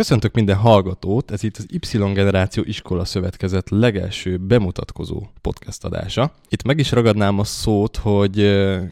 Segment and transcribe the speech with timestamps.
[0.00, 6.32] Köszöntök minden hallgatót, ez itt az Y Generáció Iskola Szövetkezet legelső bemutatkozó podcast adása.
[6.48, 8.34] Itt meg is ragadnám a szót, hogy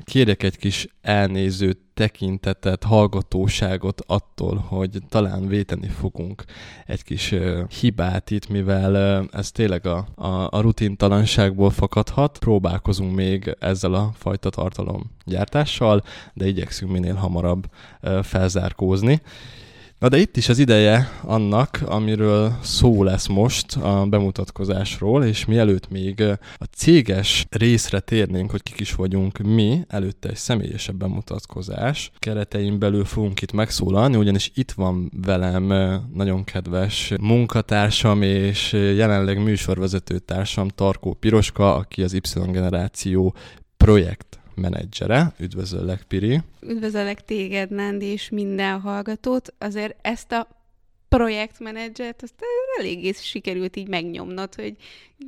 [0.04, 6.44] kérjek egy kis elnéző tekintetet, hallgatóságot attól, hogy talán véteni fogunk
[6.86, 7.34] egy kis
[7.80, 8.96] hibát itt, mivel
[9.32, 12.38] ez tényleg a, a, a rutintalanságból fakadhat.
[12.38, 16.02] Próbálkozunk még ezzel a fajta tartalom gyártással,
[16.34, 17.64] de igyekszünk minél hamarabb
[18.22, 19.20] felzárkózni.
[19.98, 25.88] Na de itt is az ideje annak, amiről szó lesz most a bemutatkozásról, és mielőtt
[25.88, 26.22] még
[26.58, 32.10] a céges részre térnénk, hogy kik is vagyunk mi, előtte egy személyesebb bemutatkozás.
[32.18, 35.64] Keretein belül fogunk itt megszólalni, ugyanis itt van velem
[36.14, 43.34] nagyon kedves munkatársam és jelenleg műsorvezető társam Tarkó Piroska, aki az Y generáció
[43.76, 45.32] projekt menedzsere.
[45.38, 46.40] Üdvözöllek, Piri!
[46.60, 49.54] Üdvözöllek téged, Nándi, és minden hallgatót.
[49.58, 50.58] Azért ezt a
[51.08, 52.34] projektmenedzsert, azt
[52.78, 54.76] eléggé sikerült így megnyomnod, hogy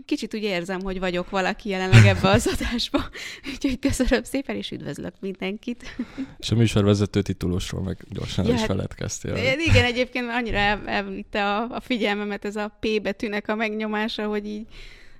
[0.04, 3.04] kicsit úgy érzem, hogy vagyok valaki jelenleg ebbe az adásba.
[3.52, 5.96] Úgyhogy köszönöm szépen, és üdvözlök mindenkit.
[6.38, 9.36] És a műsorvezető titulósról meg gyorsan ja, is hát feledkeztél.
[9.68, 14.46] Igen, egyébként annyira el, elvitte a, a figyelmemet ez a P betűnek a megnyomása, hogy
[14.46, 14.66] így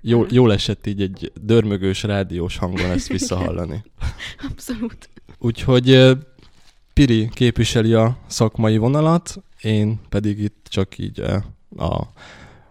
[0.01, 3.83] jó, jól esett így egy dörmögős rádiós hangon ezt visszahallani.
[4.49, 5.09] Abszolút.
[5.39, 6.17] Úgyhogy
[6.93, 11.19] Piri képviseli a szakmai vonalat, én pedig itt csak így
[11.77, 12.01] a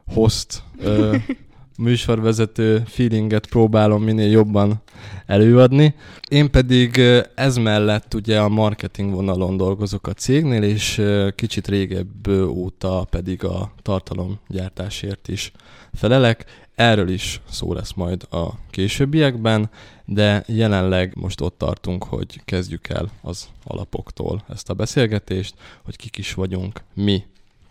[0.07, 0.63] host
[1.79, 4.83] műsorvezető feelinget próbálom minél jobban
[5.27, 5.95] előadni.
[6.29, 7.01] Én pedig
[7.35, 11.03] ez mellett ugye a marketing vonalon dolgozok a cégnél, és
[11.35, 15.53] kicsit régebb óta pedig a tartalomgyártásért is
[15.93, 16.45] felelek.
[16.81, 19.71] Erről is szó lesz majd a későbbiekben,
[20.05, 26.17] de jelenleg most ott tartunk, hogy kezdjük el az alapoktól ezt a beszélgetést, hogy kik
[26.17, 27.23] is vagyunk mi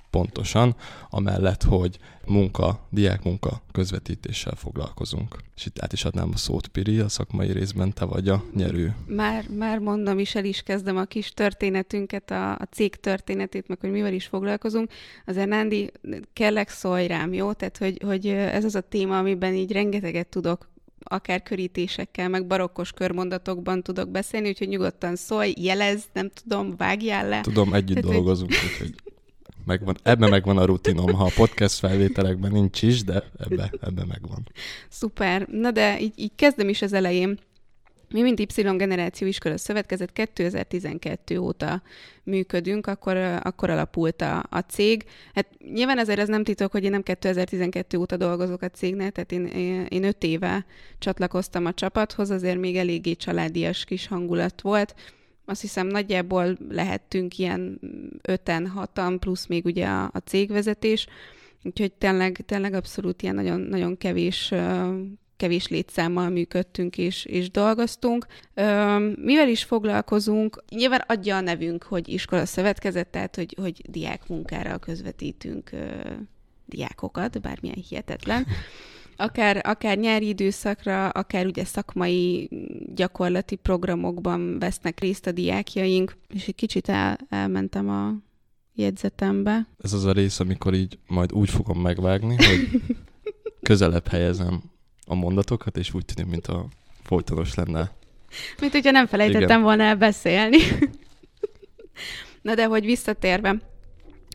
[0.10, 0.76] pontosan,
[1.10, 5.36] amellett, hogy munka, diákmunka közvetítéssel foglalkozunk.
[5.56, 8.96] És itt át is adnám a szót, Piri, a szakmai részben te vagy a nyerő.
[9.08, 13.80] Már, már mondom is, el is kezdem a kis történetünket, a, a cég történetét, meg
[13.80, 14.92] hogy mivel is foglalkozunk.
[15.26, 15.92] Azért Nándi,
[16.34, 17.54] kellek szólj rám, jó?
[17.54, 20.70] Tehát, hogy, hogy ez az a téma, amiben így rengeteget tudok
[21.04, 27.42] akár körítésekkel, meg barokkos körmondatokban tudok beszélni, úgyhogy nyugodtan szólj, jelez, nem tudom, vágjál le.
[27.42, 28.70] Tudom, együtt Tehát, dolgozunk, hogy...
[28.72, 28.96] úgyhogy
[29.70, 34.48] megvan, ebben megvan a rutinom, ha a podcast felvételekben nincs is, de ebbe, ebbe megvan.
[34.90, 35.48] Szuper.
[35.48, 37.40] Na de így, így kezdem is az elején.
[38.12, 41.82] Mi, mint Y Generáció Iskola Szövetkezet 2012 óta
[42.24, 45.06] működünk, akkor, akkor alapult a, a cég.
[45.34, 49.32] Hát nyilván azért ez nem titok, hogy én nem 2012 óta dolgozok a cégnél, tehát
[49.32, 49.46] én,
[49.86, 50.66] én öt éve
[51.00, 54.96] csatlakoztam a csapathoz, azért még eléggé családias kis hangulat volt
[55.50, 57.80] azt hiszem nagyjából lehettünk ilyen
[58.22, 61.08] öten, hatan, plusz még ugye a, a cégvezetés,
[61.64, 64.54] úgyhogy tényleg, tényleg abszolút ilyen nagyon, nagyon kevés
[65.40, 68.26] kevés létszámmal működtünk és, és dolgoztunk.
[69.16, 70.64] Mivel is foglalkozunk?
[70.70, 75.70] Nyilván adja a nevünk, hogy iskola szövetkezet, tehát hogy, hogy diák munkára közvetítünk
[76.66, 78.46] diákokat, bármilyen hihetetlen
[79.20, 82.50] akár, akár nyári időszakra, akár ugye szakmai
[82.96, 88.14] gyakorlati programokban vesznek részt a diákjaink, és egy kicsit el, elmentem a
[88.74, 89.68] jegyzetembe.
[89.84, 92.82] Ez az a rész, amikor így majd úgy fogom megvágni, hogy
[93.70, 94.62] közelebb helyezem
[95.06, 96.68] a mondatokat, és úgy tűnik, mint a
[97.04, 97.92] folytonos lenne.
[98.60, 99.62] Mint hogyha nem felejtettem Igen.
[99.62, 100.58] volna el beszélni.
[102.42, 103.58] Na de hogy visszatérve,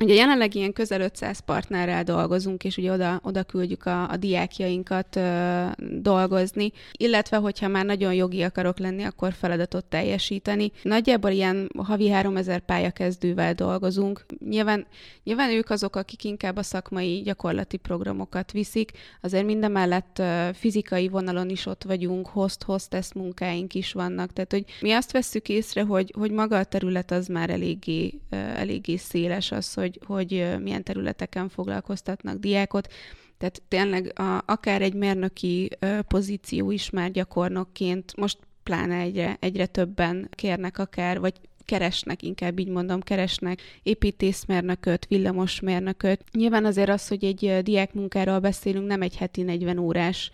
[0.02, 5.16] Ugye jelenleg ilyen közel 500 partnerrel dolgozunk, és ugye oda, oda küldjük a, a diákjainkat
[5.16, 5.64] ö,
[6.00, 10.72] dolgozni, illetve hogyha már nagyon jogi akarok lenni, akkor feladatot teljesíteni.
[10.82, 14.24] Nagyjából ilyen havi 3000 pályakezdővel dolgozunk.
[14.48, 14.86] Nyilván,
[15.24, 18.90] nyilván ők azok, akik inkább a szakmai gyakorlati programokat viszik,
[19.20, 24.64] azért minden mellett ö, fizikai vonalon is ott vagyunk, host-hostess munkáink is vannak, tehát hogy
[24.80, 29.52] mi azt vesszük észre, hogy, hogy maga a terület az már eléggé, ö, eléggé széles
[29.52, 32.92] az, hogy hogy, hogy milyen területeken foglalkoztatnak diákot.
[33.38, 35.70] Tehát tényleg a, akár egy mérnöki
[36.08, 42.68] pozíció is már gyakornokként, most pláne egyre, egyre többen kérnek akár, vagy keresnek, inkább így
[42.68, 46.24] mondom, keresnek építészmérnököt, villamosmérnököt.
[46.32, 50.30] Nyilván azért az, hogy egy diákmunkáról beszélünk, nem egy heti 40 órás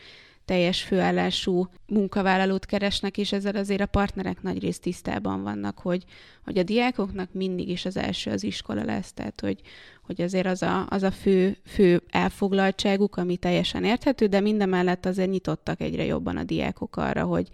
[0.50, 6.04] teljes főállású munkavállalót keresnek, és ezzel azért a partnerek nagy részt tisztában vannak, hogy,
[6.44, 9.60] hogy a diákoknak mindig is az első az iskola lesz, tehát hogy,
[10.02, 15.06] hogy azért az a, az a fő, fő elfoglaltságuk, ami teljesen érthető, de minden mellett
[15.06, 17.48] azért nyitottak egyre jobban a diákok arra, hogy,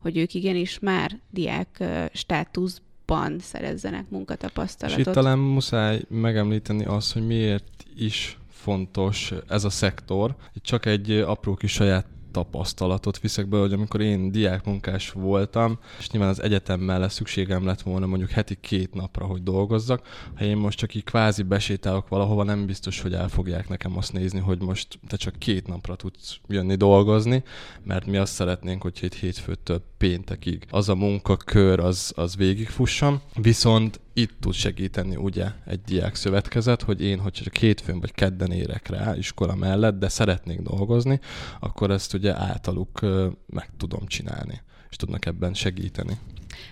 [0.00, 5.00] hogy ők igenis már diák státusz jobban szerezzenek munkatapasztalatot.
[5.00, 10.36] És itt talán muszáj megemlíteni azt, hogy miért is fontos ez a szektor.
[10.54, 16.10] Itt csak egy apró kis saját tapasztalatot viszek be, hogy amikor én diákmunkás voltam, és
[16.10, 20.56] nyilván az egyetem mellett szükségem lett volna mondjuk heti két napra, hogy dolgozzak, ha én
[20.56, 24.62] most csak így kvázi besétálok valahova, nem biztos, hogy el fogják nekem azt nézni, hogy
[24.62, 27.42] most te csak két napra tudsz jönni dolgozni,
[27.82, 30.66] mert mi azt szeretnénk, hogy egy hétfőtől péntekig.
[30.70, 37.02] Az a munkakör az, az végigfussam, viszont itt tud segíteni ugye egy diák szövetkezet, hogy
[37.02, 41.20] én, hogy csak hétfőn vagy kedden érek rá iskola mellett, de szeretnék dolgozni,
[41.60, 43.00] akkor ezt ugye általuk
[43.46, 44.60] meg tudom csinálni,
[44.90, 46.18] és tudnak ebben segíteni.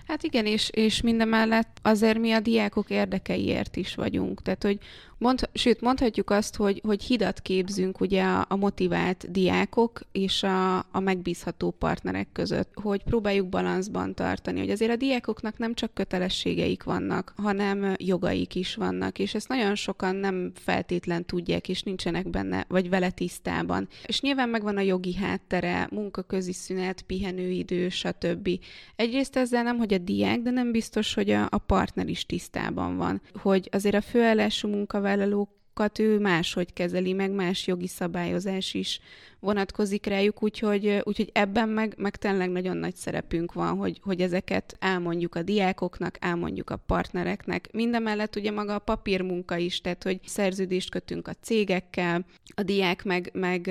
[0.07, 4.43] Hát igen, és, és mindemellett azért mi a diákok érdekeiért is vagyunk.
[4.43, 4.79] Tehát, hogy
[5.21, 10.79] Mond, sőt, mondhatjuk azt, hogy, hogy hidat képzünk ugye a, a motivált diákok és a,
[10.79, 16.83] a megbízható partnerek között, hogy próbáljuk balanszban tartani, hogy azért a diákoknak nem csak kötelességeik
[16.83, 22.65] vannak, hanem jogaik is vannak, és ezt nagyon sokan nem feltétlen tudják, és nincsenek benne,
[22.69, 23.89] vagy vele tisztában.
[24.07, 28.49] És nyilván megvan a jogi háttere, munkaközi szünet, pihenőidő, stb.
[28.97, 32.97] Egyrészt ezzel nem, hogy a diák, de nem biztos, hogy a, a partner is tisztában
[32.97, 35.60] van, hogy azért a főállású munkavállalókat
[35.99, 39.01] ő máshogy kezeli, meg más jogi szabályozás is
[39.41, 44.77] vonatkozik rájuk, úgyhogy, úgyhogy ebben meg, meg tényleg nagyon nagy szerepünk van, hogy, hogy ezeket
[44.79, 47.69] elmondjuk a diákoknak, elmondjuk a partnereknek.
[47.73, 52.25] Mindemellett ugye maga a papírmunka is, tehát hogy szerződést kötünk a cégekkel,
[52.55, 53.71] a diák meg, meg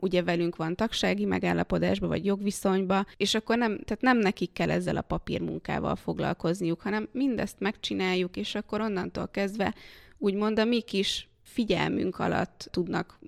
[0.00, 4.96] ugye velünk van tagsági megállapodásba vagy jogviszonyba, és akkor nem, tehát nem nekik kell ezzel
[4.96, 9.74] a papírmunkával foglalkozniuk, hanem mindezt megcsináljuk, és akkor onnantól kezdve
[10.18, 13.18] úgymond a mi kis figyelmünk alatt tudnak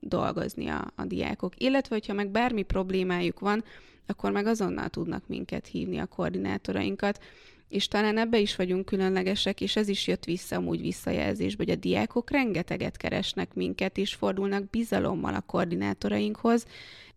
[0.00, 1.52] dolgozni a, a diákok.
[1.56, 3.64] Illetve, hogyha meg bármi problémájuk van,
[4.06, 7.22] akkor meg azonnal tudnak minket hívni a koordinátorainkat,
[7.68, 11.76] és talán ebbe is vagyunk különlegesek, és ez is jött vissza amúgy visszajelzésbe, hogy a
[11.76, 16.66] diákok rengeteget keresnek minket, és fordulnak bizalommal a koordinátorainkhoz,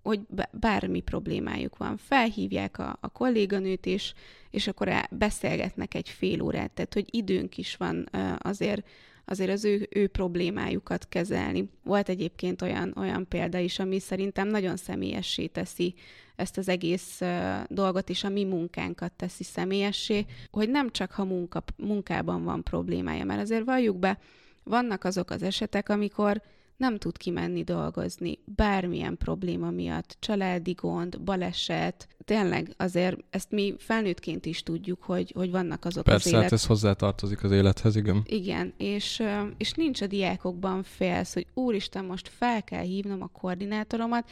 [0.04, 0.19] hogy
[0.52, 1.98] bármi problémájuk van.
[1.98, 4.13] Felhívják a, a kolléganőt, és,
[4.52, 8.88] és akkor beszélgetnek egy fél órát, tehát hogy időnk is van azért
[9.25, 11.69] azért az ő, ő problémájukat kezelni.
[11.83, 15.94] Volt egyébként olyan, olyan példa is, ami szerintem nagyon személyessé teszi
[16.36, 17.22] ezt az egész
[17.68, 23.25] dolgot, és a mi munkánkat teszi személyessé, hogy nem csak ha munka, munkában van problémája,
[23.25, 24.19] mert azért valljuk be,
[24.63, 26.42] vannak azok az esetek, amikor
[26.77, 34.45] nem tud kimenni dolgozni, bármilyen probléma miatt, családi gond, baleset, tényleg azért ezt mi felnőttként
[34.45, 36.44] is tudjuk, hogy, hogy vannak azok Persze, az élet...
[36.44, 38.24] hát ez hozzátartozik az élethez, igen.
[38.25, 39.24] Igen, és,
[39.57, 44.30] és nincs a diákokban félsz, hogy úristen, most fel kell hívnom a koordinátoromat,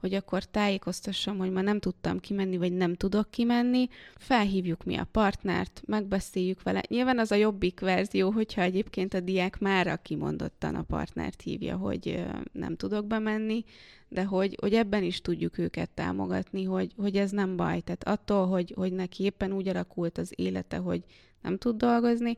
[0.00, 5.08] hogy akkor tájékoztassam, hogy ma nem tudtam kimenni, vagy nem tudok kimenni, felhívjuk mi a
[5.10, 6.82] partnert, megbeszéljük vele.
[6.88, 12.24] Nyilván az a jobbik verzió, hogyha egyébként a diák már kimondottan a partnert hívja, hogy
[12.52, 13.64] nem tudok bemenni,
[14.08, 17.80] de hogy, hogy ebben is tudjuk őket támogatni, hogy, hogy ez nem baj.
[17.80, 21.04] Tehát attól, hogy, hogy neki éppen úgy alakult az élete, hogy
[21.42, 22.36] nem tud dolgozni,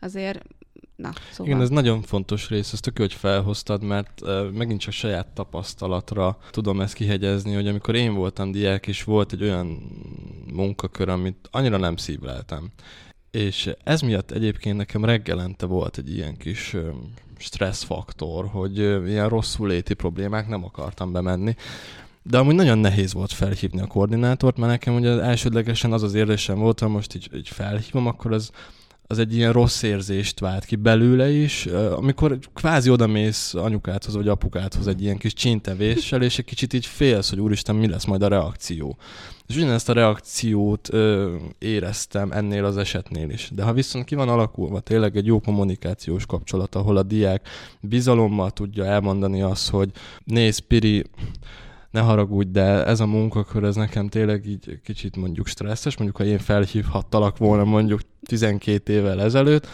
[0.00, 0.42] azért
[1.02, 1.46] Na, szóval.
[1.46, 4.22] Igen, ez nagyon fontos rész, ezt tök hogy felhoztad, mert
[4.52, 9.42] megint csak saját tapasztalatra tudom ezt kihegyezni, hogy amikor én voltam diák, és volt egy
[9.42, 9.66] olyan
[10.52, 12.70] munkakör, amit annyira nem szívleltem.
[13.30, 16.76] És ez miatt egyébként nekem reggelente volt egy ilyen kis
[17.36, 21.54] stresszfaktor, hogy ilyen rosszul léti problémák nem akartam bemenni.
[22.22, 26.58] De amúgy nagyon nehéz volt felhívni a koordinátort, mert nekem ugye elsődlegesen az az érzésem
[26.58, 28.50] volt, ha most így, így felhívom, akkor az
[29.10, 34.86] az egy ilyen rossz érzést vált ki belőle is, amikor kvázi odamész anyukádhoz vagy apukádhoz
[34.86, 38.28] egy ilyen kis csintevéssel, és egy kicsit így félsz, hogy úristen, mi lesz majd a
[38.28, 38.96] reakció.
[39.46, 43.50] És ugyanezt a reakciót ö, éreztem ennél az esetnél is.
[43.54, 47.48] De ha viszont ki van alakulva tényleg egy jó kommunikációs kapcsolat, ahol a diák
[47.80, 49.90] bizalommal tudja elmondani azt, hogy
[50.24, 51.04] nézd, Piri,
[51.90, 56.24] ne haragudj, de ez a munkakör, ez nekem tényleg így kicsit mondjuk stresszes, mondjuk ha
[56.24, 59.66] én felhívhattalak volna mondjuk 12 évvel ezelőtt,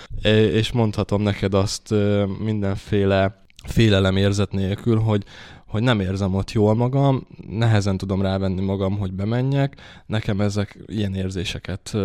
[0.52, 1.94] és mondhatom neked azt
[2.38, 5.25] mindenféle félelem érzet nélkül, hogy
[5.75, 9.76] hogy nem érzem ott jól magam, nehezen tudom rávenni magam, hogy bemenjek,
[10.07, 11.97] nekem ezek ilyen érzéseket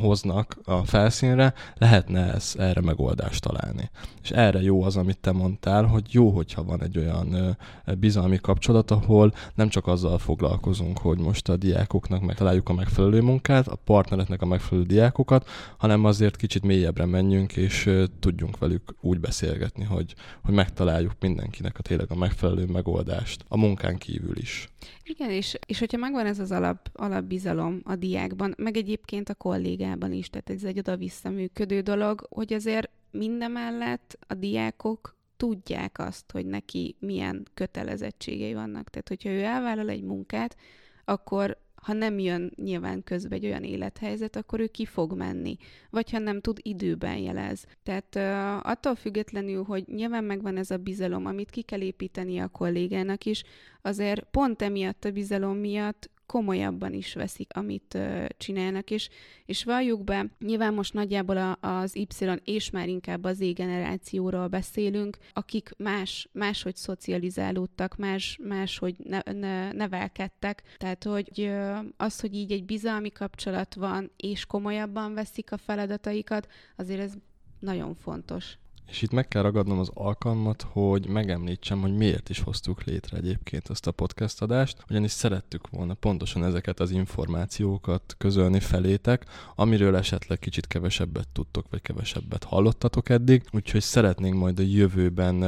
[0.00, 3.90] hoznak a felszínre, lehetne ez, erre megoldást találni.
[4.22, 7.56] És erre jó az, amit te mondtál, hogy jó, hogyha van egy olyan
[7.98, 13.68] bizalmi kapcsolat, ahol nem csak azzal foglalkozunk, hogy most a diákoknak megtaláljuk a megfelelő munkát,
[13.68, 19.84] a partnereknek a megfelelő diákokat, hanem azért kicsit mélyebbre menjünk, és tudjunk velük úgy beszélgetni,
[19.84, 20.14] hogy,
[20.44, 24.68] hogy megtaláljuk mindenkinek a tényleg a megfelelő megoldást tudást a munkán kívül is.
[25.04, 30.12] Igen, és, és hogyha megvan ez az alap, alapbizalom a diákban, meg egyébként a kollégában
[30.12, 36.46] is, tehát ez egy oda-vissza működő dolog, hogy azért mindemellett a diákok tudják azt, hogy
[36.46, 38.90] neki milyen kötelezettségei vannak.
[38.90, 40.56] Tehát, hogyha ő elvállal egy munkát,
[41.04, 45.56] akkor ha nem jön nyilván közbe egy olyan élethelyzet, akkor ő ki fog menni,
[45.90, 47.66] vagy ha nem tud, időben jelez.
[47.82, 52.48] Tehát uh, attól függetlenül, hogy nyilván megvan ez a bizalom, amit ki kell építeni a
[52.48, 53.44] kollégának is,
[53.82, 57.98] azért pont emiatt a bizalom miatt komolyabban is veszik, amit
[58.36, 59.08] csinálnak, és,
[59.44, 62.06] és valljuk be, nyilván most nagyjából a, az Y
[62.44, 69.72] és már inkább az Z generációról beszélünk, akik más, máshogy szocializálódtak, más, máshogy ne, ne,
[69.72, 71.52] nevelkedtek, tehát hogy
[71.96, 77.12] az, hogy így egy bizalmi kapcsolat van, és komolyabban veszik a feladataikat, azért ez
[77.58, 78.58] nagyon fontos.
[78.92, 83.70] És itt meg kell ragadnom az alkalmat, hogy megemlítsem, hogy miért is hoztuk létre egyébként
[83.70, 90.38] ezt a podcast adást, ugyanis szerettük volna pontosan ezeket az információkat közölni felétek, amiről esetleg
[90.38, 95.42] kicsit kevesebbet tudtok, vagy kevesebbet hallottatok eddig, úgyhogy szeretnénk majd a jövőben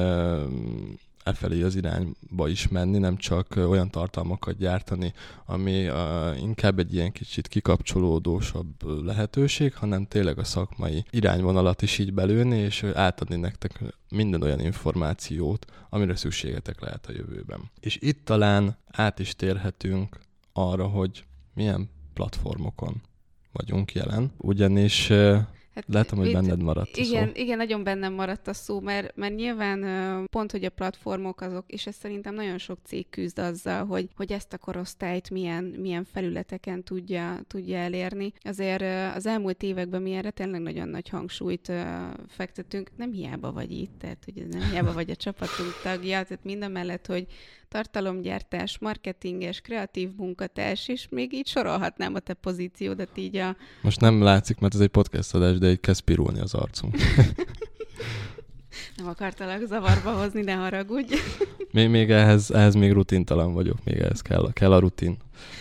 [1.24, 5.12] e felé az irányba is menni, nem csak olyan tartalmakat gyártani,
[5.46, 12.12] ami uh, inkább egy ilyen kicsit kikapcsolódósabb lehetőség, hanem tényleg a szakmai irányvonalat is így
[12.12, 17.70] belőni, és átadni nektek minden olyan információt, amire szükségetek lehet a jövőben.
[17.80, 20.18] És itt talán át is térhetünk
[20.52, 23.02] arra, hogy milyen platformokon
[23.52, 25.12] vagyunk jelen, ugyanis
[25.74, 27.32] Hát Látom, hogy benned maradt a igen, szó.
[27.34, 29.80] Igen, nagyon bennem maradt a szó, mert, mert nyilván
[30.30, 34.32] pont, hogy a platformok azok, és ez szerintem nagyon sok cég küzd azzal, hogy, hogy
[34.32, 38.32] ezt a korosztályt milyen, milyen felületeken tudja, tudja elérni.
[38.42, 41.72] Azért az elmúlt években mi erre tényleg nagyon nagy hangsúlyt
[42.28, 42.90] fektetünk.
[42.96, 47.06] Nem hiába vagy itt, tehát hogy nem hiába vagy a csapatunk tagja, tehát minden mellett,
[47.06, 47.26] hogy
[47.74, 53.56] tartalomgyártás, marketinges, kreatív munkatárs, és még így sorolhatnám a te pozíciódat így a...
[53.82, 56.96] Most nem látszik, mert ez egy podcast adás, de így kezd pirulni az arcunk.
[58.96, 61.14] nem akartalak zavarba hozni, ne haragudj.
[61.70, 65.16] még, még ehhez, ehhez még rutintalan vagyok, még ehhez kell, kell a rutin.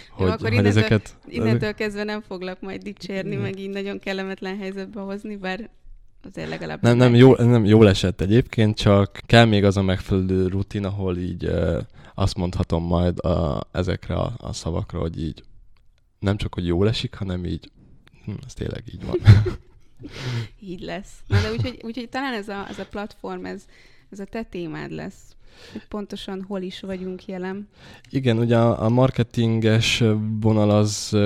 [0.10, 1.18] Hogy, Jó, akkor hogy innentől, ezeket...
[1.28, 5.70] innentől kezdve nem foglak majd dicsérni, meg így nagyon kellemetlen helyzetbe hozni, bár
[6.24, 6.82] azért legalább...
[6.82, 11.18] Nem, nem, jó, nem jól esett egyébként, csak kell még az a megfelelő rutin, ahol
[11.18, 11.52] így
[12.14, 15.44] azt mondhatom majd a, ezekre a, a szavakra, hogy így
[16.20, 17.72] nem csak, hogy jól esik, hanem így,
[18.26, 19.18] hm, ez tényleg így van.
[20.72, 21.12] így lesz.
[21.28, 23.66] Na de úgyhogy, úgyhogy talán ez a, ez a platform, ez,
[24.10, 25.36] ez a te témád lesz
[25.72, 27.68] hogy pontosan hol is vagyunk jelen.
[28.10, 30.04] Igen, ugye a marketinges
[30.40, 31.18] vonal az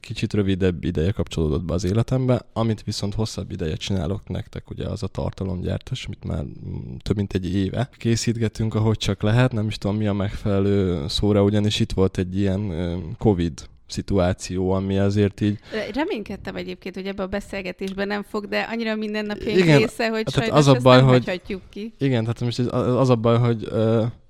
[0.00, 5.02] kicsit rövidebb ideje kapcsolódott be az életembe, amit viszont hosszabb ideje csinálok nektek, ugye az
[5.02, 9.78] a tartalomgyártás, amit már mm, több mint egy éve készítgetünk, ahogy csak lehet, nem is
[9.78, 12.72] tudom mi a megfelelő szóra, ugyanis itt volt egy ilyen
[13.18, 15.58] Covid szituáció, ami azért így...
[15.94, 20.48] Reménykedtem egyébként, hogy ebbe a beszélgetésben nem fog, de annyira mindennapjaink igen, része, hogy tehát
[20.48, 21.94] sajnos az a baj, hogy, ki.
[21.98, 23.68] Igen, tehát most az a baj, hogy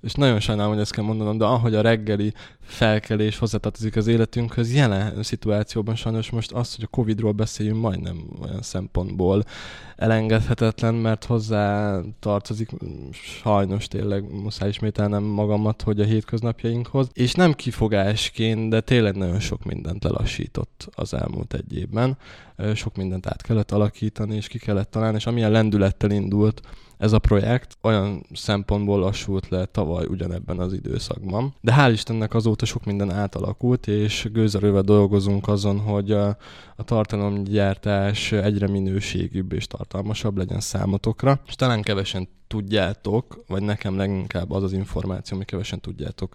[0.04, 4.74] és nagyon sajnálom, hogy ezt kell mondanom, de ahogy a reggeli felkelés hozzátartozik az életünkhöz,
[4.74, 9.44] jelen szituációban sajnos most az, hogy a Covid-ról beszéljünk majdnem olyan szempontból
[9.96, 12.70] elengedhetetlen, mert hozzá tartozik
[13.12, 19.64] sajnos tényleg muszáj ismételnem magamat, hogy a hétköznapjainkhoz, és nem kifogásként, de tényleg nagyon sok
[19.64, 22.16] mindent lelassított az elmúlt egy évben.
[22.74, 26.60] Sok mindent át kellett alakítani, és ki kellett találni, és amilyen lendülettel indult,
[26.98, 31.54] ez a projekt olyan szempontból lassult le tavaly ugyanebben az időszakban.
[31.60, 36.28] De hál' Istennek azóta sok minden átalakult, és gőzerővel dolgozunk azon, hogy a,
[36.76, 41.40] a tartalomgyártás egyre minőségűbb és tartalmasabb legyen számotokra.
[41.46, 46.34] És talán kevesen tudjátok, vagy nekem leginkább az az információ, ami kevesen tudjátok,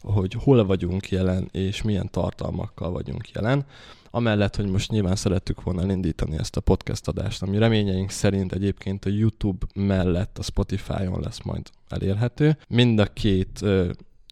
[0.00, 3.66] hogy hol vagyunk jelen, és milyen tartalmakkal vagyunk jelen.
[4.14, 9.04] Amellett, hogy most nyilván szerettük volna elindítani ezt a podcast adást, ami reményeink szerint egyébként
[9.04, 12.56] a YouTube mellett a Spotify-on lesz majd elérhető.
[12.68, 13.64] Mind a két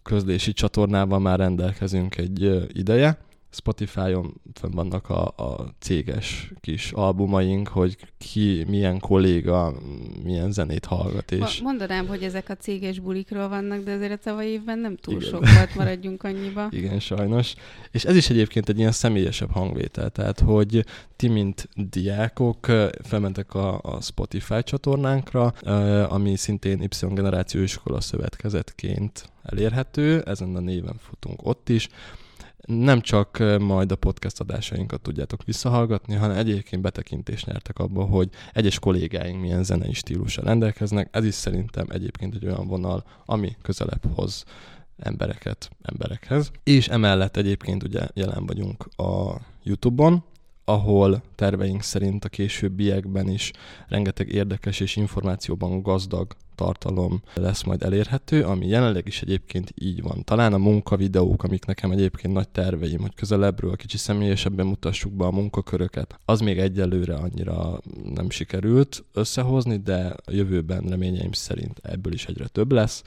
[0.02, 3.18] közlési csatornával már rendelkezünk egy ideje,
[3.54, 9.74] Spotify-on vannak a, a céges kis albumaink, hogy ki, milyen kolléga,
[10.22, 11.32] milyen zenét hallgat.
[11.32, 11.60] És...
[11.60, 15.28] Mondanám, hogy ezek a céges bulikról vannak, de azért a tavaly évben nem túl Igen.
[15.28, 16.68] sok volt, maradjunk annyiba.
[16.80, 17.54] Igen, sajnos.
[17.90, 20.84] És ez is egyébként egy ilyen személyesebb hangvétel, tehát hogy
[21.16, 22.66] ti, mint diákok
[23.02, 25.46] felmentek a, a Spotify csatornánkra,
[26.08, 31.88] ami szintén Y generáció iskola szövetkezetként elérhető, ezen a néven futunk ott is,
[32.66, 38.78] nem csak majd a podcast adásainkat tudjátok visszahallgatni, hanem egyébként betekintést nyertek abba, hogy egyes
[38.78, 41.08] kollégáink milyen zenei stílussal rendelkeznek.
[41.10, 44.44] Ez is szerintem egyébként egy olyan vonal, ami közelebb hoz
[44.98, 46.50] embereket emberekhez.
[46.64, 50.24] És emellett egyébként ugye jelen vagyunk a YouTube-on,
[50.64, 53.50] ahol terveink szerint a későbbiekben is
[53.88, 60.24] rengeteg érdekes és információban gazdag tartalom lesz majd elérhető, ami jelenleg is egyébként így van.
[60.24, 65.30] Talán a munkavideók, amik nekem egyébként nagy terveim, hogy közelebbről kicsi személyesebben mutassuk be a
[65.30, 67.80] munkaköröket, az még egyelőre annyira
[68.14, 73.02] nem sikerült összehozni, de a jövőben reményeim szerint ebből is egyre több lesz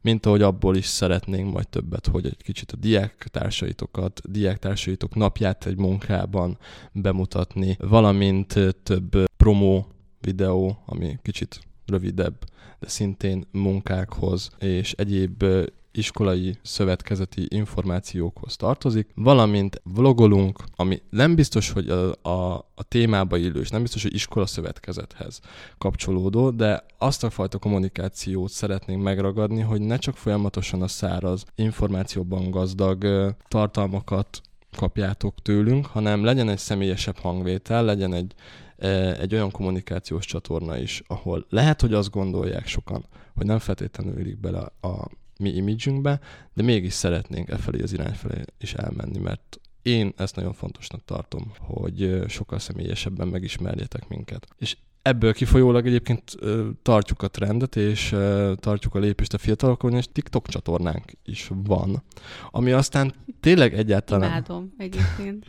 [0.00, 5.76] mint ahogy abból is szeretnénk majd többet, hogy egy kicsit a diáktársaitokat, diáktársaitok napját egy
[5.76, 6.58] munkában
[6.92, 9.86] bemutatni, valamint több promó
[10.20, 12.34] videó, ami kicsit rövidebb,
[12.80, 15.44] de szintén munkákhoz és egyéb
[15.96, 23.60] iskolai szövetkezeti információkhoz tartozik, valamint vlogolunk, ami nem biztos, hogy a, a, a témába illő,
[23.60, 25.40] és nem biztos, hogy iskola szövetkezethez
[25.78, 32.50] kapcsolódó, de azt a fajta kommunikációt szeretnénk megragadni, hogy ne csak folyamatosan a száraz, információban
[32.50, 33.04] gazdag
[33.48, 34.40] tartalmakat
[34.76, 38.34] kapjátok tőlünk, hanem legyen egy személyesebb hangvétel, legyen egy,
[39.18, 44.40] egy olyan kommunikációs csatorna is, ahol lehet, hogy azt gondolják sokan, hogy nem feltétlenül érik
[44.40, 46.20] bele a mi imidzsünkbe,
[46.54, 51.04] de mégis szeretnénk e felé az irány felé is elmenni, mert én ezt nagyon fontosnak
[51.04, 54.46] tartom, hogy sokkal személyesebben megismerjetek minket.
[54.58, 56.36] És ebből kifolyólag egyébként
[56.82, 58.14] tartjuk a trendet, és
[58.56, 62.02] tartjuk a lépést a fiatalokon, és TikTok csatornánk is van,
[62.50, 64.30] ami aztán tényleg egyáltalán...
[64.30, 65.46] Imádom egyébként.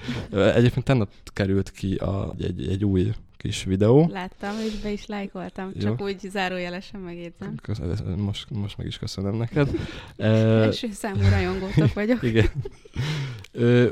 [0.56, 4.08] Egyébként tennap került ki a, egy, egy új kis videó.
[4.12, 5.82] Láttam, és be is lájkoltam, Jó.
[5.82, 7.56] csak úgy zárójelesen megjegyzem.
[7.62, 9.70] Köszönöm, most, most meg is köszönöm neked.
[10.18, 12.24] Első számú rajongótok vagyok.
[12.32, 12.50] Igen.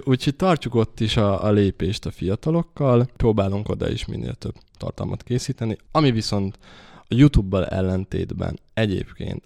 [0.04, 5.24] Úgyhogy tartjuk ott is a, a lépést a fiatalokkal, próbálunk oda is minél több tartalmat
[5.24, 6.58] készíteni, ami viszont
[6.96, 9.44] a YouTube-bal ellentétben egyébként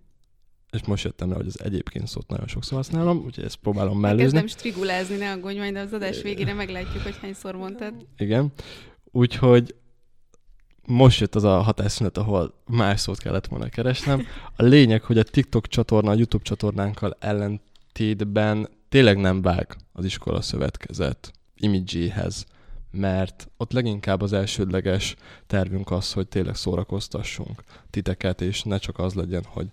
[0.71, 4.23] és most jöttem rá, hogy az egyébként szót nagyon sokszor használom, úgyhogy ezt próbálom mellőzni.
[4.23, 7.93] Kezdem strigulázni, ne aggódj, majd az adás végére meglátjuk, hogy hányszor mondtad.
[8.17, 8.51] Igen.
[9.11, 9.75] Úgyhogy
[10.87, 14.25] most jött az a hatásszünet, ahol más szót kellett volna keresnem.
[14.55, 20.41] A lényeg, hogy a TikTok csatorna, a YouTube csatornánkkal ellentétben tényleg nem vág az iskola
[20.41, 22.45] szövetkezet imidzséhez,
[22.91, 25.15] mert ott leginkább az elsődleges
[25.47, 29.67] tervünk az, hogy tényleg szórakoztassunk titeket, és ne csak az legyen, hogy,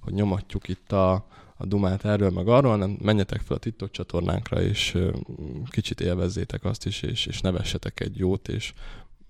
[0.00, 1.12] hogy nyomatjuk itt a,
[1.56, 4.98] a dumát erről meg arról, hanem menjetek fel a TikTok csatornánkra, és
[5.70, 8.72] kicsit élvezzétek azt is, és, és nevessetek egy jót, és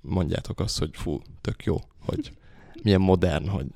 [0.00, 2.32] mondjátok azt, hogy fú, tök jó, hogy
[2.82, 3.66] milyen modern, hogy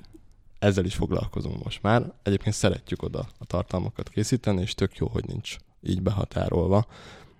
[0.59, 2.13] ezzel is foglalkozunk most már.
[2.23, 6.87] Egyébként szeretjük oda a tartalmakat készíteni, és tök jó, hogy nincs így behatárolva,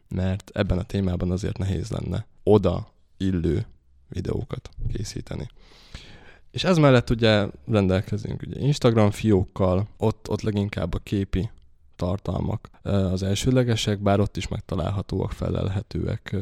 [0.09, 3.67] mert ebben a témában azért nehéz lenne oda illő
[4.09, 5.49] videókat készíteni.
[6.51, 11.51] És ez mellett ugye rendelkezünk ugye Instagram fiókkal, ott, ott leginkább a képi
[11.97, 16.37] tartalmak az elsődlegesek, bár ott is megtalálhatóak, felelhetőek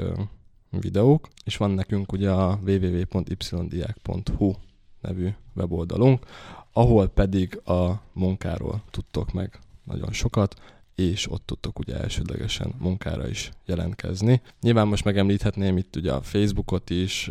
[0.70, 4.52] videók, és van nekünk ugye a www.ydiak.hu
[5.00, 6.26] nevű weboldalunk,
[6.72, 10.54] ahol pedig a munkáról tudtok meg nagyon sokat,
[10.94, 14.42] és ott tudtok ugye elsődlegesen munkára is jelentkezni.
[14.60, 17.30] Nyilván most megemlíthetném itt ugye a Facebookot is,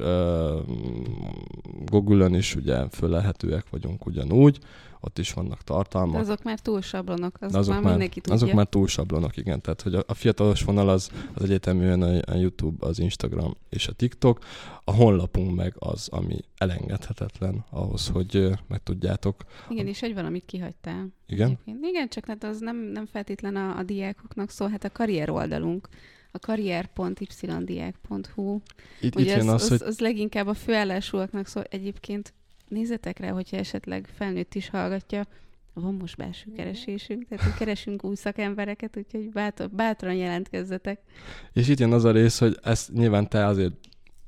[1.85, 4.59] Google-ön is ugye föllelhetőek vagyunk ugyanúgy,
[4.99, 6.13] ott is vannak tartalmak.
[6.13, 8.33] De azok már túl sablonok, azok, azok már, már mindenki tudja.
[8.33, 9.61] Azok már túl sablonok, igen.
[9.61, 13.87] Tehát, hogy a, a fiatalos vonal az, az egyeteműen a, a YouTube, az Instagram és
[13.87, 14.39] a TikTok.
[14.83, 19.35] A honlapunk meg az, ami elengedhetetlen ahhoz, hogy meg tudjátok.
[19.69, 21.07] Igen, és egy valamit kihagytál.
[21.27, 21.47] Igen?
[21.47, 21.85] Egyébként.
[21.85, 25.89] Igen, csak hát az nem, nem feltétlen a, a diákoknak szól, hát a karrier oldalunk
[26.31, 28.59] a karrier.ydiak.hu.
[29.01, 29.81] Itt, itt az, az, az, hogy...
[29.81, 31.63] az leginkább a főállásúaknak szól.
[31.63, 32.33] Egyébként
[32.69, 35.25] nézzetek rá, hogyha esetleg felnőtt is hallgatja,
[35.73, 40.99] van most belső keresésünk, tehát hogy keresünk új szakembereket, úgyhogy bátran, bátran jelentkezzetek.
[41.53, 43.73] És itt jön az a rész, hogy ezt nyilván te azért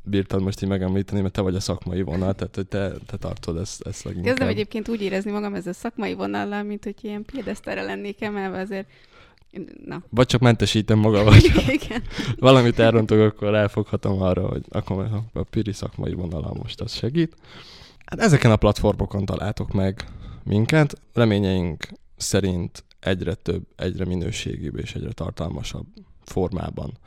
[0.04, 3.58] bírtad most így megemlíteni, mert te vagy a szakmai vonal, tehát hogy te, te tartod
[3.58, 4.30] ezt, ezt leginkább.
[4.30, 8.60] Kezdem egyébként úgy érezni magam ez a szakmai vonallal, mint hogy ilyen piedesztára lennék emelve,
[8.60, 8.88] azért
[9.86, 10.04] Na.
[10.10, 11.52] Vagy csak mentesítem magam, vagy
[11.82, 12.04] Igen.
[12.38, 17.36] valamit elrontok, akkor elfoghatom arra, hogy akkor a piri szakmai vonalal most az segít.
[18.12, 20.06] Hát ezeken a platformokon találtok meg
[20.44, 21.02] minket.
[21.14, 25.86] Reményeink szerint egyre több, egyre minőségibb és egyre tartalmasabb
[26.24, 26.98] formában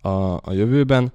[0.00, 1.12] a, a jövőben.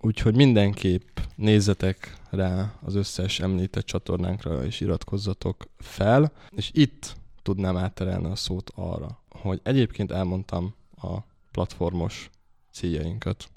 [0.00, 6.32] Úgyhogy mindenképp nézzetek rá az összes említett csatornánkra, és iratkozzatok fel.
[6.50, 11.16] És itt tudnám átterelni a szót arra, hogy egyébként elmondtam a
[11.52, 12.30] platformos
[12.72, 13.48] céljainkat.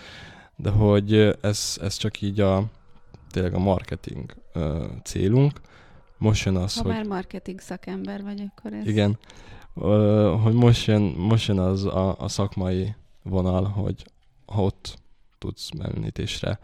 [0.56, 2.70] De hogy ez, ez csak így a
[3.32, 5.62] tényleg a marketing uh, célunk.
[6.18, 6.92] Most jön az, ha hogy...
[6.92, 8.88] már marketing szakember vagy, akkor ez...
[8.88, 9.18] Igen.
[9.74, 14.06] Uh, hogy most jön, most jön az a, a szakmai vonal, hogy
[14.46, 14.98] ha ott
[15.38, 16.60] tudsz említésre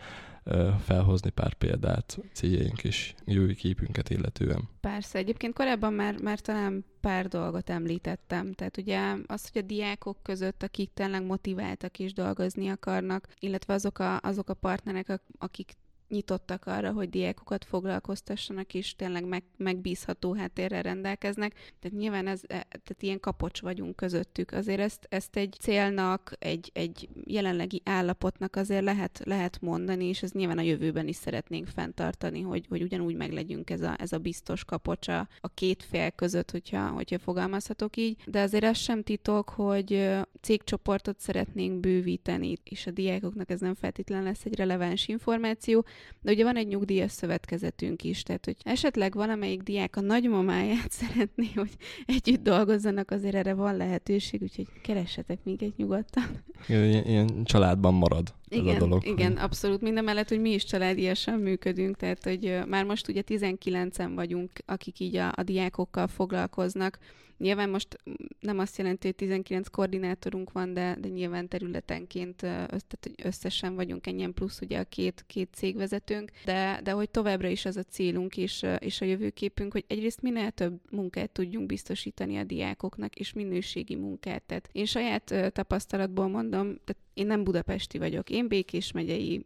[0.84, 4.70] felhozni pár példát céljaink és jövő képünket illetően.
[4.80, 8.54] Persze, egyébként korábban már, már talán pár dolgot említettem.
[8.54, 14.00] Tehát ugye az, hogy a diákok között, akik tényleg motiváltak és dolgozni akarnak, illetve azok
[14.00, 15.74] a, azok a partnerek, akik
[16.10, 21.54] nyitottak arra, hogy diákokat foglalkoztassanak, és tényleg meg, megbízható háttérrel rendelkeznek.
[21.80, 24.52] Tehát nyilván ez, e, tehát ilyen kapocs vagyunk közöttük.
[24.52, 30.32] Azért ezt, ezt egy célnak, egy, egy jelenlegi állapotnak azért lehet, lehet mondani, és ez
[30.32, 34.64] nyilván a jövőben is szeretnénk fenntartani, hogy, hogy ugyanúgy meglegyünk ez a, ez a biztos
[34.66, 38.18] kapocsa a két fél között, hogyha, hogyha fogalmazhatok így.
[38.26, 40.10] De azért ez sem titok, hogy
[40.42, 45.86] cégcsoportot szeretnénk bővíteni, és a diákoknak ez nem feltétlenül lesz egy releváns információ,
[46.22, 51.50] de ugye van egy nyugdíjas szövetkezetünk is, tehát hogy esetleg valamelyik diák a nagymamáját szeretné,
[51.56, 56.44] hogy együtt dolgozzanak, azért erre van lehetőség, úgyhogy keressetek egy nyugodtan.
[56.68, 59.06] Ilyen, ilyen családban marad igen, ez a dolog.
[59.06, 59.42] Igen, hogy...
[59.44, 59.82] abszolút.
[59.82, 65.00] Minden mellett, hogy mi is családiasan működünk, tehát hogy már most ugye 19-en vagyunk, akik
[65.00, 67.00] így a, a diákokkal foglalkoznak,
[67.38, 67.98] Nyilván most
[68.40, 74.34] nem azt jelenti, hogy 19 koordinátorunk van, de, de nyilván területenként tehát, összesen vagyunk ennyien
[74.34, 78.66] plusz ugye a két, két cégvezetőnk, de, de hogy továbbra is az a célunk és,
[78.80, 84.44] és a jövőképünk, hogy egyrészt minél több munkát tudjunk biztosítani a diákoknak, és minőségi munkát.
[84.44, 89.46] Tehát én saját tapasztalatból mondom, tehát én nem budapesti vagyok, én Békés megyei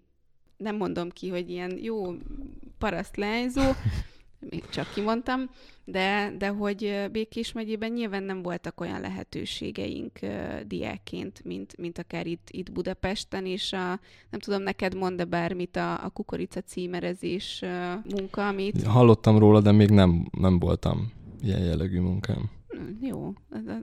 [0.58, 2.14] nem mondom ki, hogy ilyen jó
[2.78, 3.62] paraszt lányzó,
[4.40, 5.50] még csak kimondtam,
[5.86, 10.20] de, de hogy Békés megyében nyilván nem voltak olyan lehetőségeink
[10.68, 16.04] diákként, mint, mint akár itt, itt Budapesten, és a, nem tudom, neked mond-e bármit a,
[16.04, 17.64] a kukorica címerezés
[18.16, 18.84] munka, amit...
[18.84, 22.59] Hallottam róla, de még nem, nem voltam ilyen jellegű munkám.
[23.02, 23.34] Jó,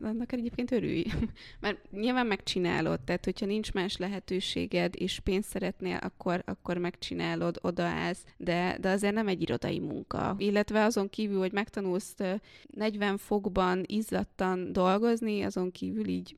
[0.02, 1.04] annak egyébként örülj.
[1.60, 8.24] Mert nyilván megcsinálod, tehát hogyha nincs más lehetőséged, és pénzt szeretnél, akkor, akkor megcsinálod, odaállsz,
[8.36, 10.34] de, de azért nem egy irodai munka.
[10.38, 12.14] Illetve azon kívül, hogy megtanulsz
[12.66, 16.36] 40 fokban izzadtan dolgozni, azon kívül így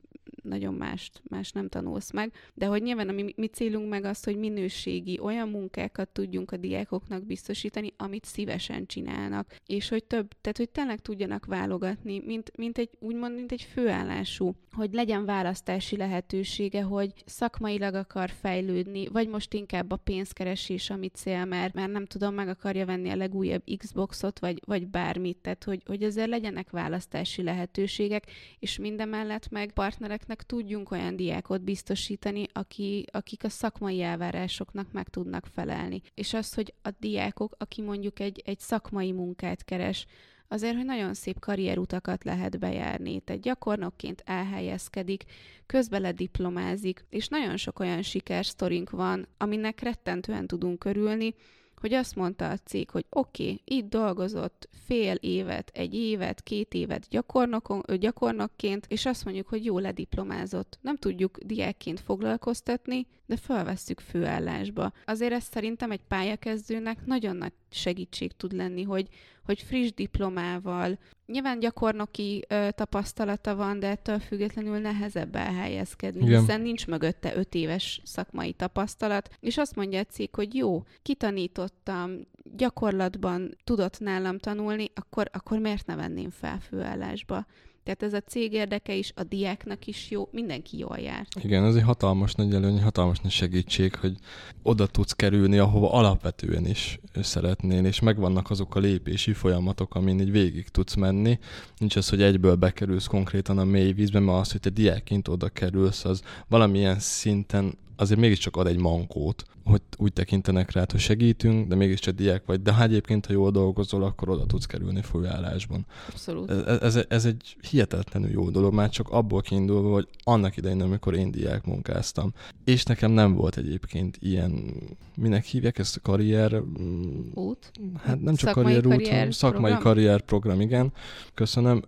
[0.49, 4.23] nagyon mást, más nem tanulsz meg, de hogy nyilván a mi, mi célunk meg az,
[4.23, 10.57] hogy minőségi olyan munkákat tudjunk a diákoknak biztosítani, amit szívesen csinálnak, és hogy több, tehát
[10.57, 16.81] hogy tényleg tudjanak válogatni, mint, mint egy, úgymond, mint egy főállású, hogy legyen választási lehetősége,
[16.81, 22.33] hogy szakmailag akar fejlődni, vagy most inkább a pénzkeresés, amit cél, mert, mert nem tudom,
[22.33, 27.43] meg akarja venni a legújabb Xboxot, vagy, vagy bármit, tehát hogy, hogy azért legyenek választási
[27.43, 28.23] lehetőségek,
[28.59, 35.09] és mindemellett meg partnerek gyerekeknek tudjunk olyan diákot biztosítani, aki, akik a szakmai elvárásoknak meg
[35.09, 36.01] tudnak felelni.
[36.15, 40.05] És az, hogy a diákok, aki mondjuk egy, egy szakmai munkát keres,
[40.47, 43.19] azért, hogy nagyon szép karrierutakat lehet bejárni.
[43.19, 45.23] Tehát gyakornokként elhelyezkedik,
[45.65, 51.35] közben lediplomázik, és nagyon sok olyan sikersztorink van, aminek rettentően tudunk körülni,
[51.79, 56.73] hogy azt mondta a cég, hogy oké, okay, itt dolgozott fél évet, egy évet, két
[56.73, 60.79] évet gyakornokon, gyakornokként, és azt mondjuk, hogy jó lediplomázott.
[60.81, 64.91] Nem tudjuk diákként foglalkoztatni, de felvesszük főállásba.
[65.05, 69.07] Azért ez szerintem egy pályakezdőnek nagyon nagy segítség tud lenni, hogy,
[69.49, 76.39] hogy friss diplomával, nyilván gyakornoki ö, tapasztalata van, de ettől függetlenül nehezebb elhelyezkedni, Igen.
[76.39, 82.19] hiszen nincs mögötte öt éves szakmai tapasztalat, és azt mondja a cég, hogy jó, kitanítottam,
[82.55, 87.45] gyakorlatban tudott nálam tanulni, akkor, akkor miért ne venném fel főállásba?
[87.83, 91.27] Tehát ez a cég érdeke is, a diáknak is jó, mindenki jól jár.
[91.41, 94.17] Igen, ez egy hatalmas nagy előny, hatalmas nagy segítség, hogy
[94.63, 100.31] oda tudsz kerülni, ahova alapvetően is szeretnél, és megvannak azok a lépési folyamatok, amin így
[100.31, 101.39] végig tudsz menni.
[101.77, 105.49] Nincs az, hogy egyből bekerülsz konkrétan a mély vízbe, mert az, hogy te diákként oda
[105.49, 111.67] kerülsz, az valamilyen szinten azért mégiscsak ad egy mankót, hogy úgy tekintenek rá, hogy segítünk,
[111.67, 112.61] de mégiscsak diák vagy.
[112.61, 115.85] De ha egyébként, ha jól dolgozol, akkor oda tudsz kerülni főállásban.
[116.09, 116.51] Abszolút.
[116.51, 121.15] Ez, ez, ez egy hihetetlenül jó dolog, már csak abból kiindulva, hogy annak idején, amikor
[121.15, 122.33] én diák munkáztam.
[122.63, 124.73] És nekem nem volt egyébként ilyen,
[125.15, 126.61] minek hívják ezt a karrier...
[126.81, 127.71] Mm, út?
[128.03, 129.81] Hát nem csak szakmai karrier út, karrier szakmai program?
[129.81, 130.93] karrier program, igen.
[131.33, 131.83] Köszönöm,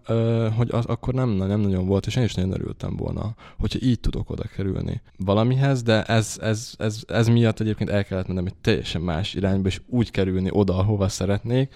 [0.56, 4.00] hogy az akkor nem, nem nagyon volt, és én is nagyon örültem volna, hogyha így
[4.00, 8.56] tudok oda kerülni valamihez, de ez, ez, ez, ez miatt egyébként el kellett mennem egy
[8.62, 11.74] teljesen más irányba, és úgy kerülni oda, ahova szeretnék.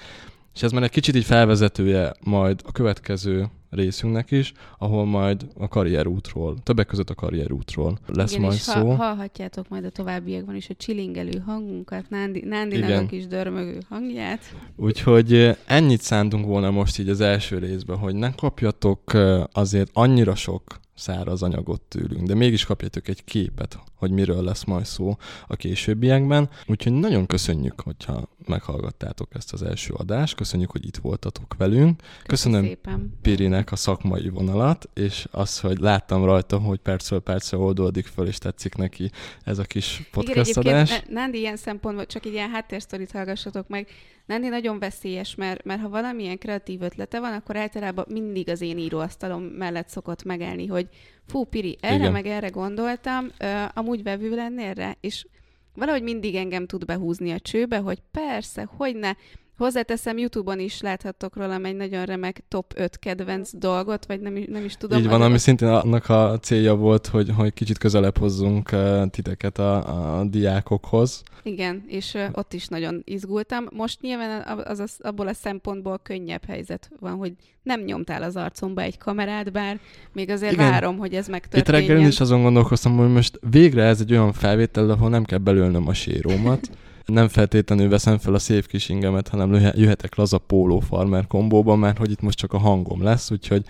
[0.54, 5.68] És ez már egy kicsit így felvezetője majd a következő részünknek is, ahol majd a
[5.68, 8.90] karrierútról, többek között a karrierútról lesz Igen, majd és szó.
[8.90, 14.40] Ha, hallhatjátok majd a továbbiakban is a csilingelő hangunkat, Nándi, Nándinak a kis dörmögő hangját.
[14.76, 19.14] Úgyhogy ennyit szántunk volna most így az első részben, hogy ne kapjatok
[19.52, 24.86] azért annyira sok száraz anyagot tőlünk, de mégis kapjátok egy képet, hogy miről lesz majd
[24.86, 26.50] szó a későbbiekben.
[26.68, 32.02] Úgyhogy nagyon köszönjük, hogyha meghallgattátok ezt az első adást, köszönjük, hogy itt voltatok velünk.
[32.26, 33.18] Köszönöm szépen.
[33.22, 38.38] Pirinek a szakmai vonalat, és az, hogy láttam rajta, hogy percről percre oldódik föl, és
[38.38, 39.12] tetszik neki
[39.44, 41.04] ez a kis podcast Igen, adás.
[41.10, 43.88] Nándi ilyen szempontból, csak így ilyen háttérsztorit hallgassatok meg,
[44.26, 48.78] Nándi nagyon veszélyes, mert, mert ha valamilyen kreatív ötlete van, akkor általában mindig az én
[48.78, 50.88] íróasztalom mellett szokott megállni, hogy
[51.28, 52.12] fú, Piri, erre Igen.
[52.12, 55.26] meg erre gondoltam, uh, amúgy vevő lennél rá, és
[55.74, 59.12] valahogy mindig engem tud behúzni a csőbe, hogy persze, hogy ne,
[59.58, 64.66] Hozzáteszem, YouTube-on is láthattok róla egy nagyon remek top 5 kedvenc dolgot, vagy nem, nem
[64.66, 65.00] is tudom.
[65.00, 69.58] Így van, ami szintén annak a célja volt, hogy, hogy kicsit közelebb hozzunk uh, titeket
[69.58, 71.24] a, a diákokhoz.
[71.44, 73.68] Igen, és uh, ott is nagyon izgultam.
[73.74, 78.82] Most nyilván az, az, abból a szempontból könnyebb helyzet van, hogy nem nyomtál az arcomba
[78.82, 79.80] egy kamerát, bár
[80.14, 80.70] még azért Igen.
[80.70, 81.84] várom, hogy ez megtörténjen.
[81.84, 85.40] Itt reggel is azon gondolkoztam, hogy most végre ez egy olyan felvétel, ahol nem kell
[85.40, 86.70] belülnöm a sérómat
[87.06, 91.98] nem feltétlenül veszem fel a szép kis ingemet, hanem jöhetek laza póló farmer kombóba, mert
[91.98, 93.66] hogy itt most csak a hangom lesz, úgyhogy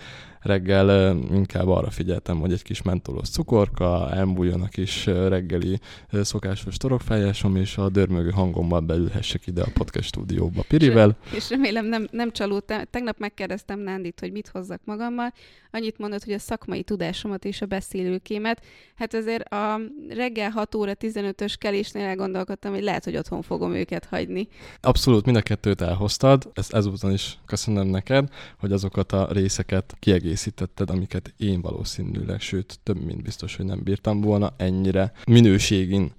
[0.46, 5.80] reggel inkább arra figyeltem, hogy egy kis mentolos cukorka, elmbújjon a kis reggeli
[6.22, 11.16] szokásos torokfájásom, és a dörmögő hangommal beülhessek ide a podcast stúdióba Pirivel.
[11.30, 12.82] És, és remélem nem, nem csalódtam.
[12.90, 15.32] Tegnap megkérdeztem Nándit, hogy mit hozzak magammal.
[15.70, 18.64] Annyit mondott, hogy a szakmai tudásomat és a beszélőkémet.
[18.94, 24.04] Hát azért a reggel 6 óra 15-ös kelésnél elgondolkodtam, hogy lehet, hogy otthon fogom őket
[24.04, 24.48] hagyni.
[24.80, 26.50] Abszolút mind a kettőt elhoztad.
[26.54, 28.28] Ezt ezúton is köszönöm neked,
[28.58, 33.82] hogy azokat a részeket kiegészítetted kiegészítetted, amiket én valószínűleg, sőt, több mint biztos, hogy nem
[33.82, 36.12] bírtam volna ennyire minőségin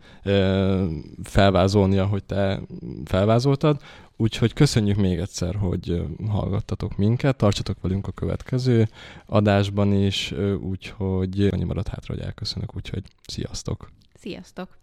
[1.24, 2.62] felvázolni, ahogy te
[3.06, 3.82] felvázoltad.
[4.16, 8.88] Úgyhogy köszönjük még egyszer, hogy hallgattatok minket, tartsatok velünk a következő
[9.26, 13.92] adásban is, úgyhogy annyi maradt hátra, hogy elköszönök, úgyhogy sziasztok!
[14.14, 14.78] Sziasztok!